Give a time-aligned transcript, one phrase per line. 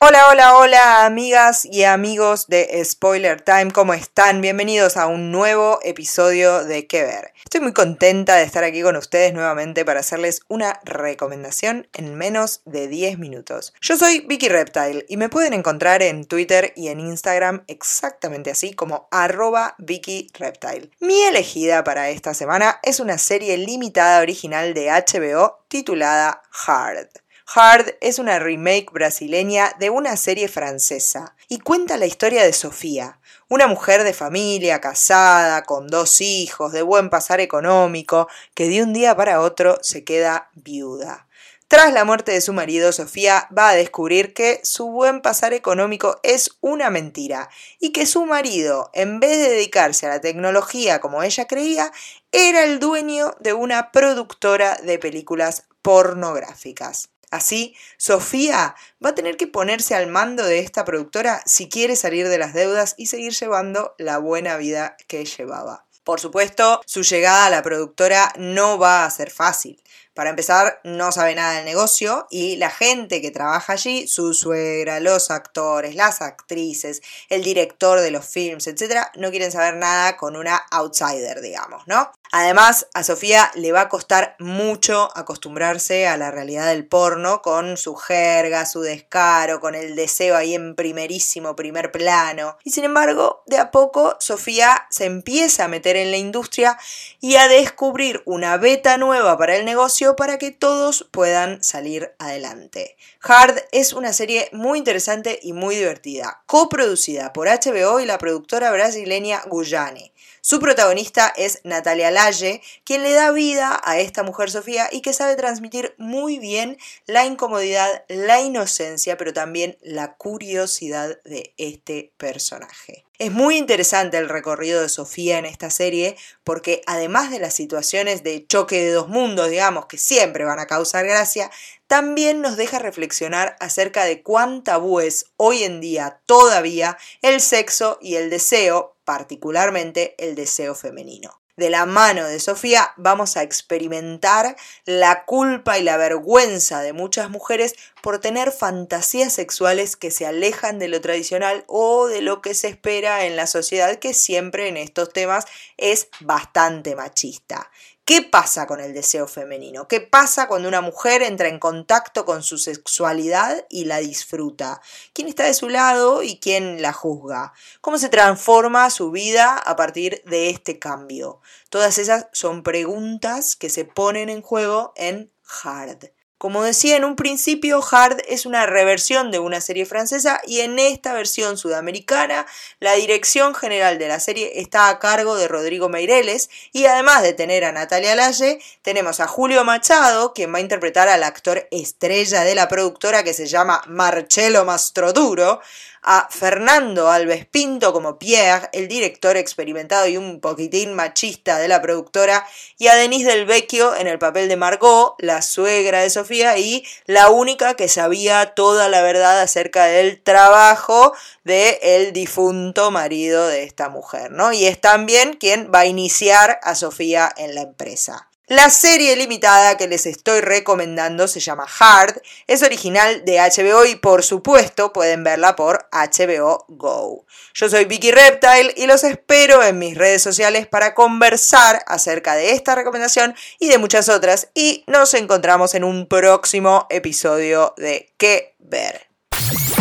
[0.00, 4.40] Hola, hola, hola, amigas y amigos de Spoiler Time, ¿cómo están?
[4.40, 7.32] Bienvenidos a un nuevo episodio de ¿Qué ver?
[7.42, 12.60] Estoy muy contenta de estar aquí con ustedes nuevamente para hacerles una recomendación en menos
[12.64, 13.74] de 10 minutos.
[13.80, 18.74] Yo soy Vicky Reptile y me pueden encontrar en Twitter y en Instagram exactamente así
[18.74, 20.92] como arroba Vicky Reptile.
[21.00, 27.08] Mi elegida para esta semana es una serie limitada original de HBO titulada Hard.
[27.54, 33.20] Hard es una remake brasileña de una serie francesa y cuenta la historia de Sofía,
[33.48, 38.92] una mujer de familia, casada, con dos hijos, de buen pasar económico, que de un
[38.92, 41.26] día para otro se queda viuda.
[41.68, 46.20] Tras la muerte de su marido, Sofía va a descubrir que su buen pasar económico
[46.22, 47.48] es una mentira
[47.80, 51.92] y que su marido, en vez de dedicarse a la tecnología como ella creía,
[52.30, 57.08] era el dueño de una productora de películas pornográficas.
[57.30, 62.28] Así, Sofía va a tener que ponerse al mando de esta productora si quiere salir
[62.28, 65.84] de las deudas y seguir llevando la buena vida que llevaba.
[66.04, 69.82] Por supuesto, su llegada a la productora no va a ser fácil.
[70.18, 74.98] Para empezar, no sabe nada del negocio y la gente que trabaja allí, su suegra,
[74.98, 80.34] los actores, las actrices, el director de los films, etc., no quieren saber nada con
[80.34, 82.10] una outsider, digamos, ¿no?
[82.30, 87.76] Además, a Sofía le va a costar mucho acostumbrarse a la realidad del porno con
[87.78, 92.58] su jerga, su descaro, con el deseo ahí en primerísimo primer plano.
[92.64, 96.78] Y sin embargo, de a poco Sofía se empieza a meter en la industria
[97.20, 102.96] y a descubrir una beta nueva para el negocio para que todos puedan salir adelante.
[103.22, 108.70] Hard es una serie muy interesante y muy divertida, coproducida por HBO y la productora
[108.70, 110.12] brasileña Guyane.
[110.40, 115.12] Su protagonista es Natalia Lalle, quien le da vida a esta mujer Sofía y que
[115.12, 123.04] sabe transmitir muy bien la incomodidad, la inocencia, pero también la curiosidad de este personaje.
[123.18, 128.22] Es muy interesante el recorrido de Sofía en esta serie porque además de las situaciones
[128.22, 131.50] de choque de dos mundos, digamos, que siempre van a causar gracia,
[131.88, 137.98] también nos deja reflexionar acerca de cuán tabú es hoy en día todavía el sexo
[138.00, 141.40] y el deseo, particularmente el deseo femenino.
[141.58, 144.54] De la mano de Sofía vamos a experimentar
[144.84, 150.78] la culpa y la vergüenza de muchas mujeres por tener fantasías sexuales que se alejan
[150.78, 154.76] de lo tradicional o de lo que se espera en la sociedad que siempre en
[154.76, 157.70] estos temas es bastante machista.
[158.08, 159.86] ¿Qué pasa con el deseo femenino?
[159.86, 164.80] ¿Qué pasa cuando una mujer entra en contacto con su sexualidad y la disfruta?
[165.12, 167.52] ¿Quién está de su lado y quién la juzga?
[167.82, 171.42] ¿Cómo se transforma su vida a partir de este cambio?
[171.68, 175.30] Todas esas son preguntas que se ponen en juego en
[175.62, 176.10] Hard.
[176.38, 180.78] Como decía en un principio, Hard es una reversión de una serie francesa y en
[180.78, 182.46] esta versión sudamericana
[182.78, 187.32] la dirección general de la serie está a cargo de Rodrigo Meireles y además de
[187.32, 192.44] tener a Natalia Lalle, tenemos a Julio Machado, quien va a interpretar al actor estrella
[192.44, 195.60] de la productora que se llama Marcello Mastroduro,
[196.02, 201.82] a Fernando Alves Pinto como Pierre, el director experimentado y un poquitín machista de la
[201.82, 202.46] productora,
[202.78, 206.84] y a Denise Del Vecchio en el papel de Margot, la suegra de Sofía y
[207.06, 211.12] la única que sabía toda la verdad acerca del trabajo
[211.44, 214.52] de el difunto marido de esta mujer, ¿no?
[214.52, 218.28] Y es también quien va a iniciar a Sofía en la empresa.
[218.48, 223.96] La serie limitada que les estoy recomendando se llama Hard, es original de HBO y
[223.96, 227.26] por supuesto pueden verla por HBO Go.
[227.52, 232.52] Yo soy Vicky Reptile y los espero en mis redes sociales para conversar acerca de
[232.52, 238.54] esta recomendación y de muchas otras y nos encontramos en un próximo episodio de ¿Qué
[238.60, 239.08] ver?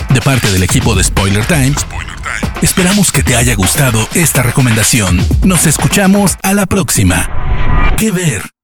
[0.10, 1.86] De parte del equipo de Spoiler Times,
[2.62, 5.26] esperamos que te haya gustado esta recomendación.
[5.46, 7.96] Nos escuchamos a la próxima.
[7.98, 8.57] ¿Qué ver?